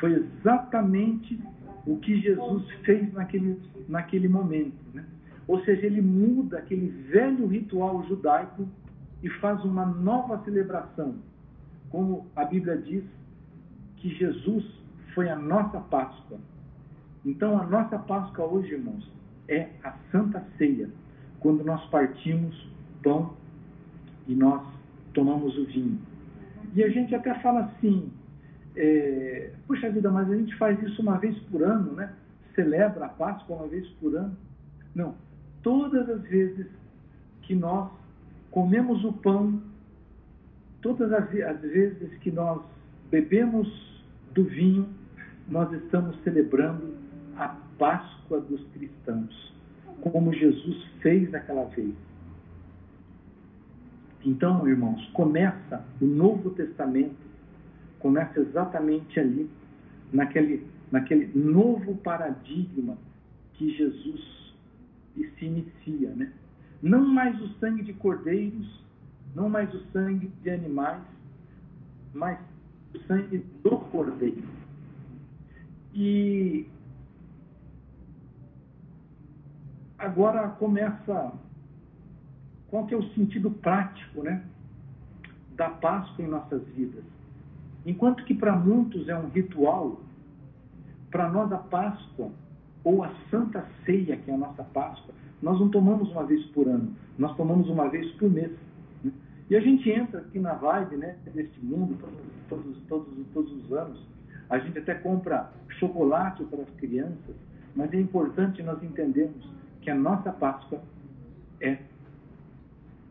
[0.01, 1.41] Foi exatamente
[1.87, 4.77] o que Jesus fez naquele, naquele momento.
[4.93, 5.05] Né?
[5.47, 8.69] Ou seja, ele muda aquele velho ritual judaico
[9.23, 11.17] e faz uma nova celebração.
[11.91, 13.05] Como a Bíblia diz
[13.97, 14.65] que Jesus
[15.15, 16.39] foi a nossa Páscoa.
[17.25, 19.11] Então, a nossa Páscoa hoje, irmãos,
[19.49, 20.91] é a Santa Ceia,
[21.41, 22.69] quando nós partimos
[23.03, 23.35] pão
[24.27, 24.63] e nós
[25.15, 25.99] tomamos o vinho.
[26.77, 28.13] E a gente até fala assim,
[28.77, 32.13] é, puxa vida, mas a gente faz isso uma vez por ano, né?
[32.55, 34.37] Celebra a Páscoa uma vez por ano.
[34.95, 35.15] Não,
[35.63, 36.67] todas as vezes
[37.43, 37.91] que nós
[38.51, 39.63] comemos o pão,
[40.83, 42.63] todas as, as vezes que nós
[43.11, 44.87] bebemos do vinho,
[45.49, 46.95] nós estamos celebrando
[47.39, 49.55] a Páscoa dos cristãos,
[50.03, 51.95] como Jesus fez naquela vez.
[54.25, 57.27] Então, irmãos, começa o Novo Testamento
[58.07, 59.51] começa exatamente ali,
[60.13, 62.97] naquele, naquele novo paradigma
[63.55, 64.55] que Jesus
[65.17, 66.11] se inicia.
[66.11, 66.33] Né?
[66.81, 68.85] Não mais o sangue de cordeiros,
[69.35, 71.03] não mais o sangue de animais,
[72.15, 72.39] mas
[72.95, 74.45] o sangue do cordeiro.
[75.93, 76.67] E
[79.99, 81.33] agora começa
[82.69, 84.43] qual que é o sentido prático, né,
[85.57, 87.05] da Páscoa em nossas vidas.
[87.85, 90.01] Enquanto que para muitos é um ritual,
[91.11, 92.31] para nós a Páscoa,
[92.85, 96.69] ou a Santa Ceia, que é a nossa Páscoa, nós não tomamos uma vez por
[96.69, 98.53] ano, nós tomamos uma vez por mês.
[99.03, 99.13] Né?
[99.51, 101.97] E a gente entra aqui na vibe né, deste mundo
[102.49, 104.01] todos, todos, todos os anos.
[104.49, 107.35] A gente até compra chocolate para as crianças,
[107.75, 109.49] mas é importante nós entendermos
[109.81, 110.81] que a nossa Páscoa
[111.61, 111.79] é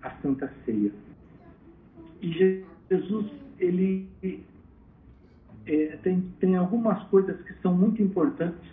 [0.06, 0.92] a Santa Ceia.
[2.22, 2.32] E
[2.90, 3.26] Jesus,
[3.60, 4.08] ele
[5.66, 8.70] é, tem, tem algumas coisas que são muito importantes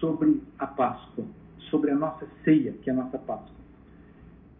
[0.00, 1.24] sobre a Páscoa,
[1.70, 3.54] sobre a nossa ceia, que é a nossa Páscoa.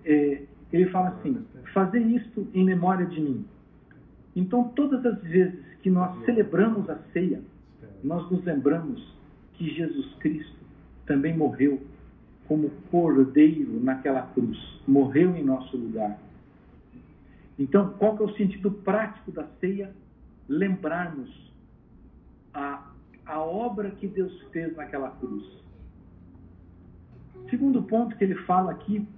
[0.04, 0.42] É,
[0.72, 3.44] ele fala assim: fazer isto em memória de mim.
[4.34, 7.42] Então, todas as vezes que nós celebramos a ceia,
[8.02, 9.14] nós nos lembramos
[9.54, 10.56] que Jesus Cristo
[11.06, 11.82] também morreu
[12.52, 16.18] como cordeiro naquela cruz, morreu em nosso lugar.
[17.58, 19.90] Então, qual que é o sentido prático da ceia?
[20.46, 21.30] lembrarmos
[22.52, 22.92] a,
[23.24, 25.44] a obra que Deus fez naquela cruz.
[27.48, 29.08] Segundo ponto que ele fala aqui,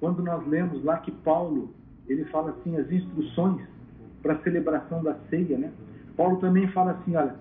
[0.00, 1.72] quando nós lemos lá que Paulo,
[2.08, 3.64] ele fala assim, as instruções
[4.20, 5.72] para a celebração da ceia, né?
[6.16, 7.36] Paulo também fala assim, olha,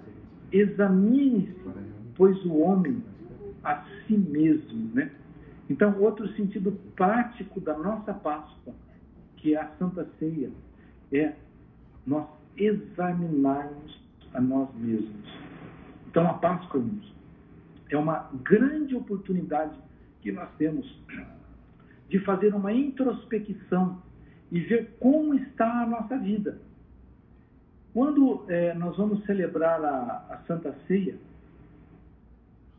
[0.51, 1.55] examine-se,
[2.15, 3.03] pois o homem
[3.67, 5.11] a si mesmo, né?
[5.69, 8.73] Então, outro sentido prático da nossa Páscoa,
[9.35, 10.49] que é a Santa Ceia,
[11.11, 11.33] é
[12.05, 12.25] nós
[12.55, 14.01] examinarmos
[14.33, 15.29] a nós mesmos.
[16.07, 17.13] Então, a Páscoa, irmãos,
[17.89, 19.77] é uma grande oportunidade
[20.21, 20.85] que nós temos
[22.09, 24.01] de fazer uma introspecção
[24.49, 26.61] e ver como está a nossa vida.
[27.93, 31.15] Quando é, nós vamos celebrar a, a Santa Ceia,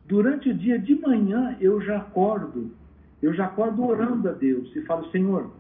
[0.09, 2.71] durante o dia de manhã eu já acordo,
[3.21, 5.51] eu já acordo orando a Deus e falo, Senhor,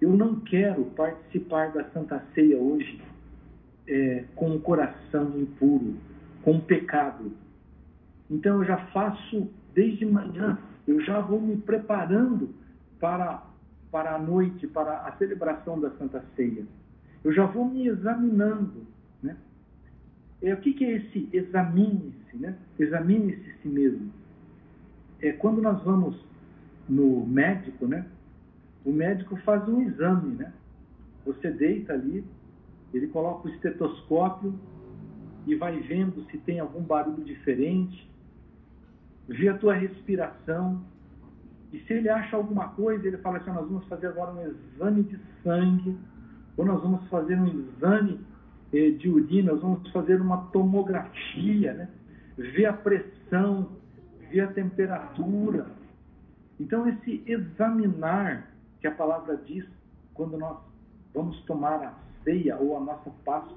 [0.00, 3.00] eu não quero participar da Santa Ceia hoje
[3.86, 5.94] é, com o coração impuro,
[6.42, 7.32] com pecado.
[8.28, 12.52] Então eu já faço desde manhã, eu já vou me preparando
[12.98, 13.42] para,
[13.92, 16.66] para a noite, para a celebração da Santa Ceia.
[17.22, 18.84] Eu já vou me examinando.
[19.22, 19.36] Né?
[20.42, 22.25] É, o que, que é esse examine-se?
[22.36, 22.56] Né?
[22.78, 24.12] Examine-se si mesmo.
[25.20, 26.16] É quando nós vamos
[26.88, 28.06] no médico, né?
[28.84, 30.36] o médico faz um exame.
[30.36, 30.52] Né?
[31.24, 32.24] Você deita ali,
[32.94, 34.54] ele coloca o estetoscópio
[35.46, 38.08] e vai vendo se tem algum barulho diferente,
[39.28, 40.82] vê a tua respiração,
[41.72, 45.02] e se ele acha alguma coisa, ele fala assim: nós vamos fazer agora um exame
[45.02, 45.96] de sangue,
[46.56, 48.20] ou nós vamos fazer um exame
[48.72, 51.88] eh, de urina, nós vamos fazer uma tomografia, né?
[52.36, 53.70] Ver a pressão,
[54.30, 55.66] ver a temperatura.
[56.60, 59.64] Então, esse examinar que a palavra diz
[60.14, 60.58] quando nós
[61.14, 61.94] vamos tomar a
[62.24, 63.56] ceia ou a nossa Páscoa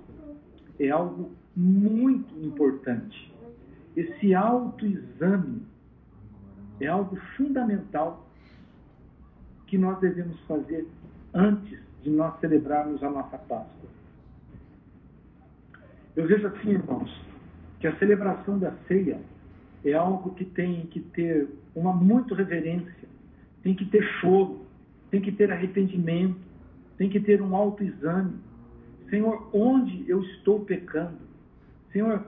[0.80, 3.34] é algo muito importante.
[3.96, 5.63] Esse autoexame
[6.80, 8.26] é algo fundamental
[9.68, 10.88] que nós devemos fazer
[11.34, 13.89] antes de nós celebrarmos a nossa Páscoa.
[16.15, 17.29] Eu vejo assim, irmãos,
[17.80, 19.20] que a celebração da ceia
[19.84, 23.08] é algo que tem que ter uma muito reverência,
[23.63, 24.65] tem que ter choro,
[25.10, 26.38] tem que ter arrependimento,
[26.98, 28.34] tem que ter um autoexame.
[29.10, 31.18] Senhor, onde eu estou pecando?
[31.92, 32.24] Senhor,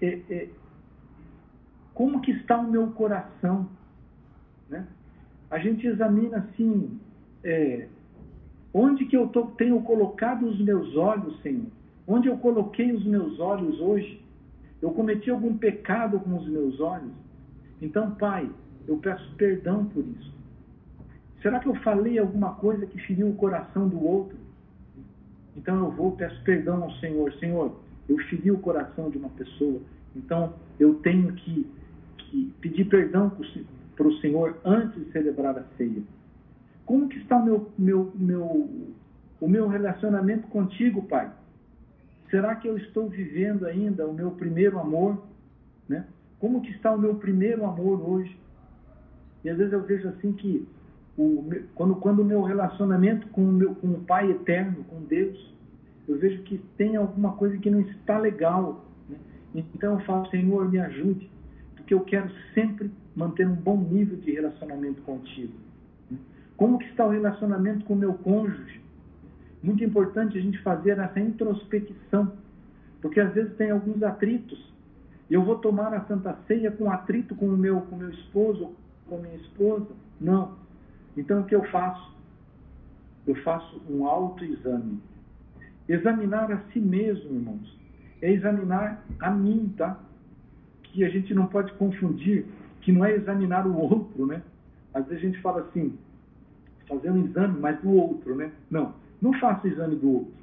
[0.00, 0.48] é, é,
[1.92, 3.68] como que está o meu coração?
[4.70, 4.86] Né?
[5.50, 6.98] A gente examina assim,
[7.42, 7.88] é,
[8.72, 11.66] onde que eu tô, tenho colocado os meus olhos, Senhor?
[12.06, 14.23] Onde eu coloquei os meus olhos hoje?
[14.84, 17.10] Eu cometi algum pecado com os meus olhos?
[17.80, 18.50] Então, Pai,
[18.86, 20.30] eu peço perdão por isso.
[21.40, 24.36] Será que eu falei alguma coisa que feriu o coração do outro?
[25.56, 27.32] Então eu vou, peço perdão ao Senhor.
[27.40, 29.80] Senhor, eu feri o coração de uma pessoa.
[30.14, 31.66] Então eu tenho que,
[32.18, 33.32] que pedir perdão
[33.96, 36.02] para o Senhor antes de celebrar a ceia.
[36.84, 38.68] Como que está o meu, meu, meu,
[39.40, 41.32] o meu relacionamento contigo, Pai?
[42.30, 45.22] Será que eu estou vivendo ainda o meu primeiro amor?
[45.88, 46.04] Né?
[46.38, 48.36] Como que está o meu primeiro amor hoje?
[49.44, 50.66] E às vezes eu vejo assim que
[51.16, 55.54] o, quando, quando o meu relacionamento com o, meu, com o Pai eterno, com Deus,
[56.08, 58.84] eu vejo que tem alguma coisa que não está legal.
[59.08, 59.16] Né?
[59.74, 61.30] Então eu falo, Senhor, me ajude,
[61.76, 65.52] porque eu quero sempre manter um bom nível de relacionamento contigo.
[66.56, 68.80] Como que está o relacionamento com o meu cônjuge?
[69.64, 72.30] Muito importante a gente fazer essa introspecção,
[73.00, 74.62] porque às vezes tem alguns atritos.
[75.30, 78.72] Eu vou tomar a Santa Ceia com atrito com o meu, com meu esposo,
[79.08, 79.88] com a minha esposa?
[80.20, 80.52] Não.
[81.16, 82.14] Então o que eu faço?
[83.26, 85.00] Eu faço um autoexame.
[85.88, 87.80] Examinar a si mesmo, irmãos,
[88.20, 89.98] é examinar a mim, tá?
[90.82, 92.44] Que a gente não pode confundir
[92.82, 94.42] que não é examinar o outro, né?
[94.92, 95.98] Às vezes a gente fala assim,
[96.86, 98.52] fazer um exame, mas do outro, né?
[98.70, 100.34] Não, não faça o exame do outro.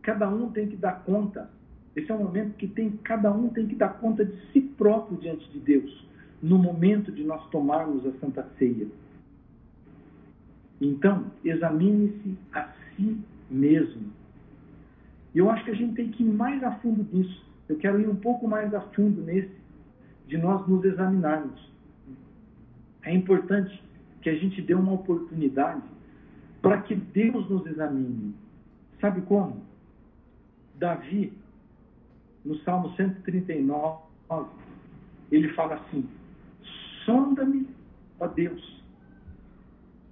[0.00, 1.50] Cada um tem que dar conta.
[1.94, 5.18] Esse é um momento que tem, cada um tem que dar conta de si próprio
[5.18, 6.06] diante de Deus,
[6.42, 8.86] no momento de nós tomarmos a Santa Ceia.
[10.80, 13.18] Então, examine-se a si
[13.50, 14.10] mesmo.
[15.34, 17.44] E eu acho que a gente tem que ir mais a fundo nisso.
[17.68, 19.52] Eu quero ir um pouco mais a fundo nesse,
[20.26, 21.60] de nós nos examinarmos.
[23.02, 23.82] É importante
[24.22, 25.82] que a gente dê uma oportunidade
[26.62, 28.34] para que Deus nos examine.
[29.00, 29.62] Sabe como?
[30.76, 31.32] Davi,
[32.44, 34.02] no Salmo 139,
[35.30, 36.08] ele fala assim:
[37.04, 37.68] Sonda-me,
[38.20, 38.82] ó Deus,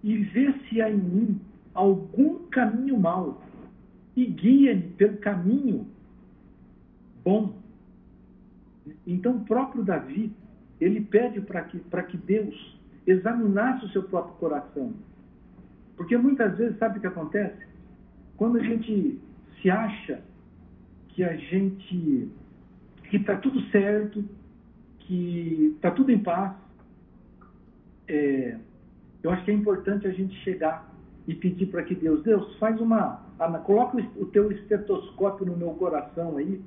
[0.03, 1.41] e vê se há em mim
[1.75, 3.43] algum caminho mau,
[4.17, 5.87] e guia-me pelo caminho
[7.23, 7.67] bom
[9.07, 10.33] então, o próprio Davi,
[10.81, 14.93] ele pede para que, que Deus examinasse o seu próprio coração.
[15.97, 17.67] Porque muitas vezes, sabe o que acontece?
[18.37, 19.19] Quando a gente
[19.61, 20.21] se acha
[21.09, 22.31] que a gente
[23.11, 24.25] que está tudo certo,
[25.01, 26.55] que está tudo em paz,
[28.09, 28.57] é,
[29.23, 30.93] eu acho que é importante a gente chegar
[31.27, 33.23] e pedir para que Deus, Deus, faz uma,
[33.65, 36.61] coloca o teu estetoscópio no meu coração aí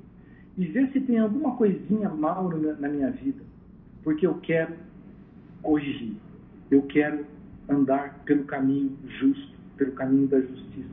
[0.57, 3.41] e vê se tem alguma coisinha mal na minha vida,
[4.03, 4.73] porque eu quero
[5.61, 6.15] corrigir,
[6.69, 7.25] eu quero
[7.69, 10.89] andar pelo caminho justo, pelo caminho da justiça.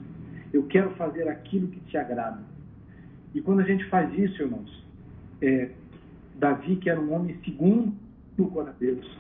[0.53, 2.41] Eu quero fazer aquilo que te agrada.
[3.35, 4.85] E quando a gente faz isso, irmãos,
[5.43, 5.71] é,
[6.39, 7.93] Davi, que era um homem segundo
[8.39, 9.19] o coração de Deus,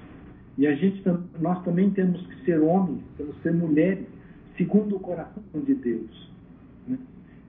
[0.59, 1.03] e a gente,
[1.39, 4.07] nós também temos que ser homens, temos que ser mulheres
[4.57, 6.31] segundo o coração de Deus.
[6.89, 6.99] Né?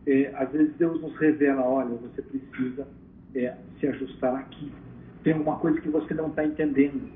[0.06, 2.88] É, às vezes Deus nos revela, olha, você precisa
[3.34, 4.72] é, se ajustar aqui.
[5.24, 7.10] Tem alguma coisa que você não está entendendo.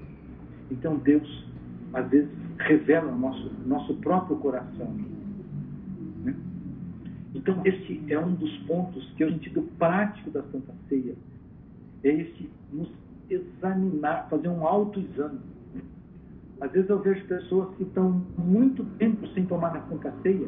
[0.70, 1.46] Então Deus,
[1.94, 4.94] às vezes, revela nosso, nosso próprio coração.
[6.24, 6.36] Né?
[7.36, 11.16] Então esse é um dos pontos que é o sentido prático da Santa Ceia.
[12.04, 12.90] É esse nos
[13.30, 15.40] examinar, fazer um autoexame
[16.62, 20.48] às vezes eu vejo pessoas que estão muito tempo sem tomar na Santa Ceia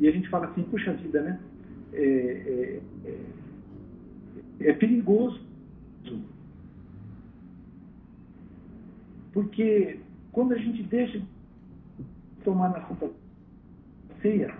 [0.00, 1.38] e a gente fala assim, puxa vida, né?
[1.92, 5.38] É, é, é, é perigoso.
[9.34, 10.00] Porque
[10.38, 11.26] quando a gente deixa de
[12.44, 13.10] tomar na Santa
[14.22, 14.54] Ceia,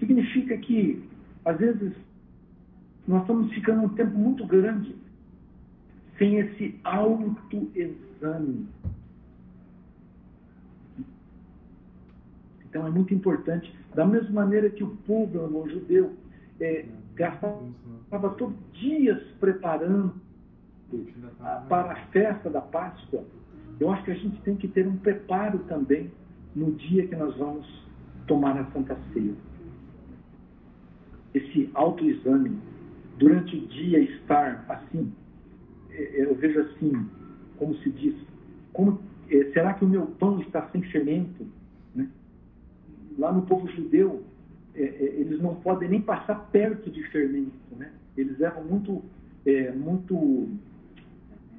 [0.00, 1.00] significa que,
[1.44, 1.92] às vezes,
[3.06, 4.96] nós estamos ficando um tempo muito grande
[6.18, 8.66] sem esse autoexame.
[12.64, 16.16] Então é muito importante, da mesma maneira que o povo o judeu
[16.58, 20.16] é, gastava todos dias preparando
[21.68, 23.24] para a festa da Páscoa,
[23.78, 26.10] eu acho que a gente tem que ter um preparo também
[26.54, 27.66] no dia que nós vamos
[28.26, 29.34] tomar a Santa Ceia.
[31.32, 32.58] Esse autoexame,
[33.18, 35.12] durante o dia estar assim,
[35.90, 37.06] é, eu vejo assim,
[37.56, 38.14] como se diz,
[38.72, 39.00] como,
[39.30, 41.46] é, será que o meu pão está sem fermento?
[41.94, 42.08] Né?
[43.18, 44.24] Lá no povo judeu,
[44.74, 47.92] é, é, eles não podem nem passar perto de fermento, né?
[48.16, 49.02] Eles levam muito,
[49.44, 50.48] é, muito,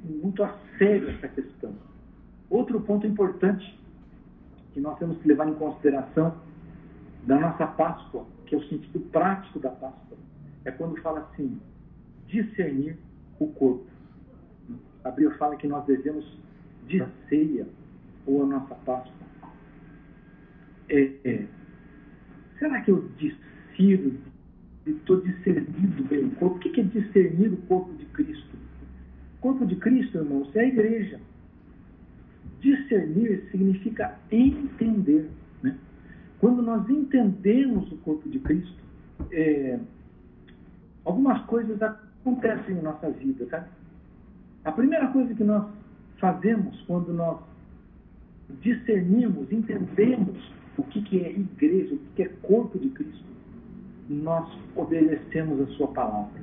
[0.03, 1.73] muito a sério essa questão.
[2.49, 3.79] Outro ponto importante
[4.73, 6.35] que nós temos que levar em consideração
[7.25, 10.17] da nossa Páscoa, que é o sentido prático da Páscoa,
[10.65, 11.59] é quando fala assim,
[12.27, 12.97] discernir
[13.39, 13.85] o corpo.
[15.03, 16.25] Abril fala que nós devemos
[16.87, 17.67] de ceia
[18.25, 19.27] ou a nossa Páscoa.
[20.89, 21.45] É, é,
[22.59, 24.19] será que eu disciro,
[24.85, 26.57] estou discernindo bem o corpo?
[26.57, 28.50] O que é discernir o corpo de Cristo?
[29.41, 31.19] Corpo de Cristo, irmãos, é a igreja.
[32.59, 35.29] Discernir significa entender.
[35.63, 35.75] Né?
[36.39, 38.81] Quando nós entendemos o corpo de Cristo,
[39.31, 39.79] é,
[41.03, 43.67] algumas coisas acontecem em nossa vida, tá?
[44.63, 45.67] A primeira coisa que nós
[46.19, 47.39] fazemos quando nós
[48.61, 50.37] discernimos, entendemos
[50.77, 53.25] o que, que é igreja, o que, que é corpo de Cristo,
[54.07, 56.41] nós obedecemos a Sua palavra.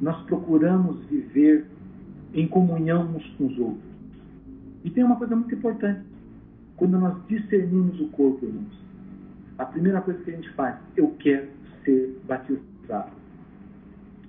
[0.00, 1.66] Nós procuramos viver
[2.34, 3.88] em comunhão uns com os outros.
[4.84, 6.02] E tem uma coisa muito importante.
[6.76, 8.78] Quando nós discernimos o corpo, irmãos,
[9.58, 11.48] a primeira coisa que a gente faz, eu quero
[11.84, 13.10] ser batizado.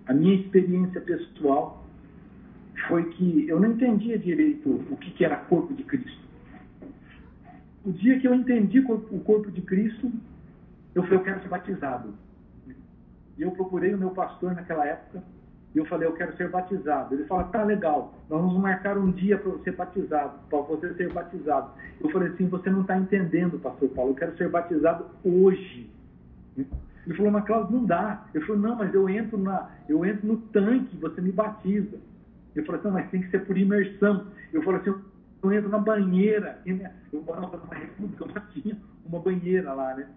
[0.08, 1.86] A minha experiência pessoal
[2.88, 6.28] foi que eu não entendia direito o que, era corpo de Cristo.
[7.86, 10.12] O dia que eu entendi o corpo de Cristo,
[10.96, 12.14] eu falei, eu quero ser batizado.
[13.38, 15.24] E eu procurei o meu pastor naquela época,
[15.74, 17.14] e eu falei, eu quero ser batizado.
[17.14, 21.14] Ele falou, tá legal, nós vamos marcar um dia para você batizado, para você ser
[21.14, 21.72] batizado.
[22.02, 25.90] Eu falei assim, você não está entendendo, pastor Paulo, eu quero ser batizado hoje.
[26.58, 28.26] Ele falou, mas Cláudio, não dá.
[28.34, 31.98] Eu falei, não, mas eu entro, na, eu entro no tanque, você me batiza.
[32.56, 34.26] Eu falei assim, mas tem que ser por imersão.
[34.52, 34.94] Eu falei assim,
[35.44, 36.60] eu entro na banheira.
[36.66, 40.08] Eu morava numa república, já tinha uma banheira lá, né?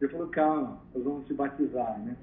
[0.00, 2.16] Ele falou, calma, nós vamos te batizar, né?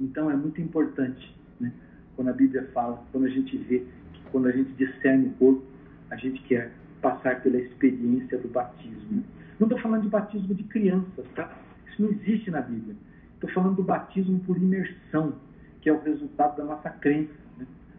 [0.00, 1.72] Então é muito importante, né?
[2.16, 5.62] Quando a Bíblia fala, quando a gente vê, que quando a gente discerne o corpo,
[6.10, 9.24] a gente quer passar pela experiência do batismo.
[9.58, 11.56] Não estou falando de batismo de crianças, tá?
[11.88, 12.94] Isso não existe na Bíblia.
[13.34, 15.34] Estou falando do batismo por imersão,
[15.80, 17.42] que é o resultado da nossa crença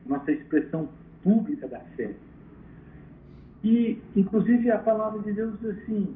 [0.06, 0.90] nossa expressão
[1.22, 2.14] pública da fé.
[3.64, 6.16] E, inclusive, a palavra de Deus diz assim: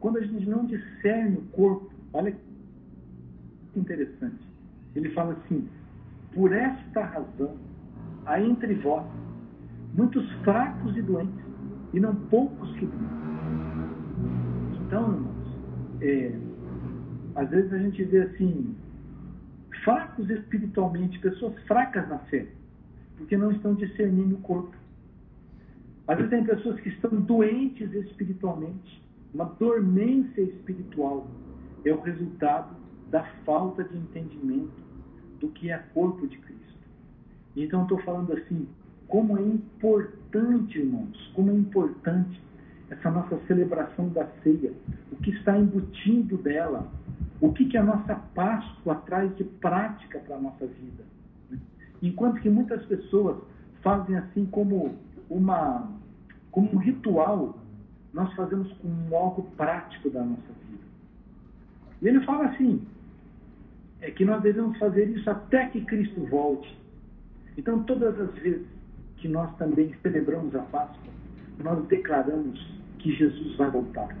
[0.00, 2.38] quando a gente não discerne o corpo, olha que
[3.78, 4.38] interessante.
[4.94, 5.68] Ele fala assim:
[6.34, 7.56] por esta razão
[8.26, 9.04] há entre vós
[9.94, 11.44] muitos fracos e doentes,
[11.92, 13.24] e não poucos que doentes.
[14.86, 15.34] Então, irmãos,
[16.02, 16.38] é,
[17.36, 18.74] às vezes a gente vê assim,
[19.84, 22.46] fracos espiritualmente, pessoas fracas na fé,
[23.16, 24.76] porque não estão discernindo o corpo.
[26.08, 31.26] Às vezes tem pessoas que estão doentes espiritualmente, uma dormência espiritual
[31.84, 32.76] é o resultado
[33.10, 34.83] da falta de entendimento
[35.40, 36.64] do que é corpo de Cristo.
[37.56, 38.68] Então estou falando assim,
[39.06, 42.40] como é importante, irmãos, como é importante
[42.90, 44.72] essa nossa celebração da ceia,
[45.12, 46.90] o que está embutindo dela,
[47.40, 51.04] o que, que a nossa Páscoa traz de prática para a nossa vida.
[52.02, 53.38] Enquanto que muitas pessoas
[53.82, 54.96] fazem assim como
[55.28, 55.90] uma
[56.50, 57.58] como um ritual,
[58.12, 60.84] nós fazemos como algo prático da nossa vida.
[62.00, 62.86] E ele fala assim,
[64.04, 66.78] é que nós devemos fazer isso até que Cristo volte.
[67.56, 68.66] Então, todas as vezes
[69.16, 71.12] que nós também celebramos a Páscoa,
[71.62, 72.60] nós declaramos
[72.98, 74.14] que Jesus vai voltar.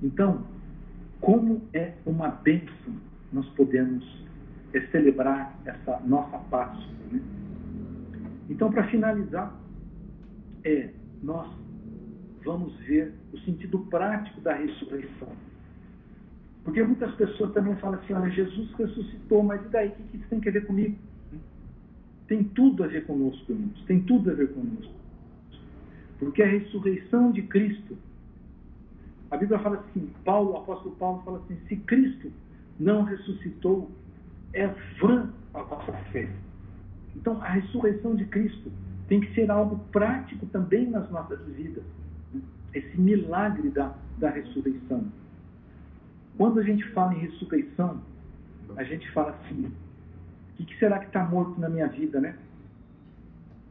[0.00, 0.46] Então,
[1.20, 2.94] como é uma bênção
[3.32, 4.04] nós podemos
[4.72, 6.94] é, celebrar essa nossa Páscoa.
[7.10, 7.20] Né?
[8.48, 9.52] Então, para finalizar,
[10.64, 10.90] é,
[11.24, 11.50] nós
[12.44, 15.32] vamos ver o sentido prático da ressurreição.
[16.68, 19.88] Porque muitas pessoas também falam assim, olha, Jesus ressuscitou, mas e daí?
[19.88, 20.98] O que isso tem a ver comigo?
[22.26, 23.82] Tem tudo a ver conosco, irmãos.
[23.86, 24.92] Tem tudo a ver conosco.
[26.18, 27.96] Porque a ressurreição de Cristo,
[29.30, 32.30] a Bíblia fala assim, Paulo, o apóstolo Paulo fala assim, se Cristo
[32.78, 33.90] não ressuscitou,
[34.52, 34.66] é
[35.00, 36.28] vã a vossa fé.
[37.16, 38.70] Então, a ressurreição de Cristo
[39.08, 41.84] tem que ser algo prático também nas nossas vidas.
[42.74, 45.06] Esse milagre da, da ressurreição.
[46.38, 48.00] Quando a gente fala em ressurreição,
[48.76, 49.72] a gente fala assim:
[50.58, 52.36] o que será que está morto na minha vida, né?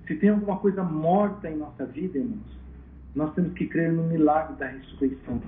[0.05, 2.57] Se tem alguma coisa morta em nossa vida, irmãos,
[3.15, 5.41] nós temos que crer no milagre da ressurreição.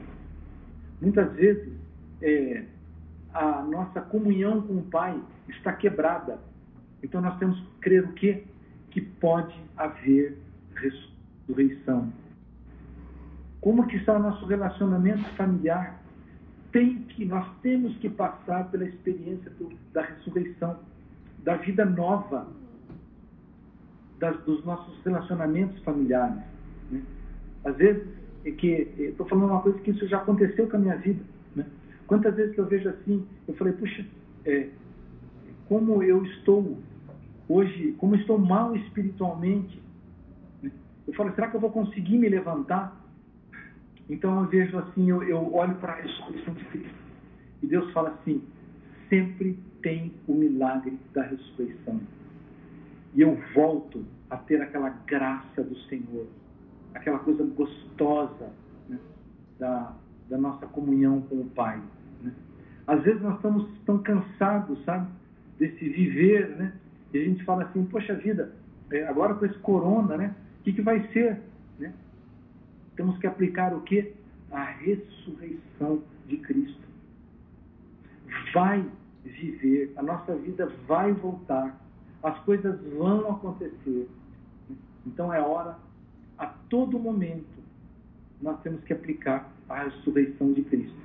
[1.01, 1.73] Muitas vezes,
[2.21, 2.63] é,
[3.33, 6.39] a nossa comunhão com o Pai está quebrada.
[7.03, 8.43] Então nós temos que crer o quê?
[8.91, 10.37] Que pode haver
[10.75, 12.11] ressurreição.
[13.61, 15.99] Como que está o nosso relacionamento familiar?
[16.71, 20.79] Tem que, nós temos que passar pela experiência do, da ressurreição,
[21.43, 22.47] da vida nova,
[24.19, 26.43] das, dos nossos relacionamentos familiares.
[26.91, 27.01] Né?
[27.63, 28.03] Às vezes,
[28.45, 31.23] é que estou falando uma coisa que isso já aconteceu com a minha vida.
[31.55, 31.65] Né?
[32.07, 34.05] Quantas vezes que eu vejo assim, eu falei, puxa,
[34.45, 34.69] é,
[35.67, 36.77] como eu estou
[37.49, 39.81] hoje, como estou mal espiritualmente.
[40.61, 40.71] Né?
[41.07, 42.95] Eu falo, será que eu vou conseguir me levantar?
[44.09, 46.99] Então eu vejo assim, eu, eu olho para ressurreição de Cristo.
[47.61, 48.41] E Deus fala assim:
[49.07, 51.99] sempre tem o milagre da ressurreição.
[53.13, 56.27] E eu volto a ter aquela graça do Senhor,
[56.93, 58.51] aquela coisa gostosa
[58.87, 58.97] né,
[59.57, 59.93] da,
[60.29, 61.81] da nossa comunhão com o Pai.
[62.21, 62.31] Né?
[62.85, 65.07] Às vezes nós estamos tão cansados, sabe,
[65.57, 66.73] desse viver, né?
[67.13, 68.53] E a gente fala assim, poxa vida,
[68.91, 70.35] é, agora com esse corona, né?
[70.59, 71.41] O que, que vai ser?
[71.79, 71.91] Né?
[72.99, 74.11] Temos que aplicar o que?
[74.51, 76.85] A ressurreição de Cristo.
[78.53, 78.85] Vai
[79.23, 81.79] viver, a nossa vida vai voltar
[82.21, 84.09] as coisas vão acontecer.
[85.07, 85.77] Então é hora,
[86.37, 87.63] a todo momento,
[88.41, 90.97] nós temos que aplicar a ressurreição de Cristo.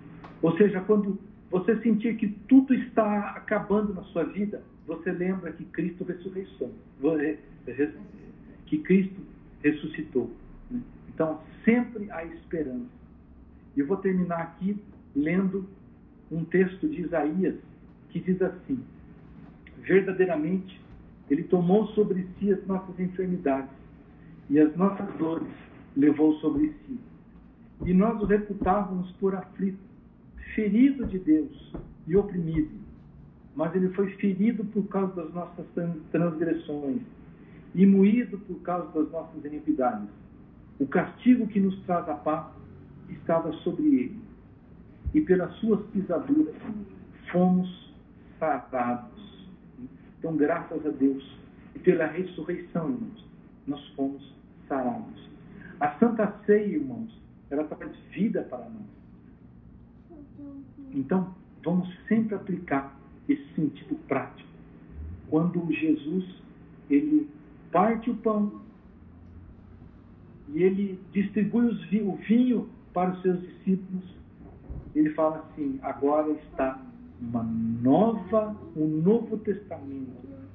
[0.43, 1.17] Ou seja, quando
[1.49, 6.73] você sentir que tudo está acabando na sua vida, você lembra que Cristo ressurreição,
[8.67, 9.23] que Cristo
[9.63, 10.33] ressuscitou.
[11.09, 12.91] Então, sempre há esperança.
[13.77, 14.77] E vou terminar aqui
[15.15, 15.69] lendo
[16.31, 17.57] um texto de Isaías
[18.11, 18.79] que diz assim:
[19.79, 20.81] Verdadeiramente
[21.31, 23.71] ele tomou sobre si as nossas enfermidades
[24.51, 25.49] e as nossas dores
[25.97, 26.99] levou sobre si.
[27.85, 29.79] E nós o reputávamos por aflito,
[30.55, 31.73] ferido de Deus
[32.07, 32.71] e oprimido.
[33.57, 35.67] Mas ele foi ferido por causa das nossas
[36.11, 37.01] transgressões
[37.75, 40.09] e moído por causa das nossas iniquidades.
[40.79, 42.47] O castigo que nos traz a paz
[43.09, 44.23] estava sobre ele,
[45.13, 46.55] e pelas suas pisaduras
[47.31, 47.95] fomos
[48.39, 49.49] sarados.
[50.19, 51.39] Então, graças a Deus
[51.75, 53.25] e pela ressurreição, irmãos,
[53.67, 54.35] nós fomos
[54.69, 55.29] sarados.
[55.81, 57.11] A Santa Ceia, irmãos,
[57.51, 58.95] ela traz vida para nós.
[60.93, 62.97] Então, vamos sempre aplicar
[63.29, 64.49] esse sentido prático.
[65.29, 66.43] Quando Jesus,
[66.89, 67.29] ele
[67.71, 68.64] parte o pão
[70.49, 74.05] e ele distribui o vinho para os seus discípulos,
[74.95, 76.81] ele fala assim: agora está
[77.21, 80.13] uma nova, um novo testamento,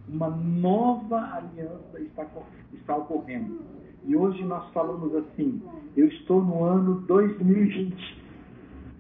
[0.08, 2.28] uma nova aliança está,
[2.74, 3.60] está ocorrendo.
[4.06, 5.62] E hoje nós falamos assim,
[5.96, 8.20] eu estou no ano 2020.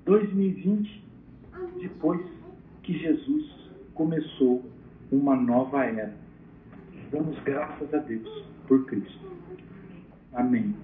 [0.06, 1.04] 2020
[1.80, 2.22] depois
[2.84, 3.46] que Jesus
[3.94, 4.64] começou
[5.12, 6.14] uma nova era.
[7.12, 9.30] Damos graças a Deus por Cristo.
[10.34, 10.80] Amém.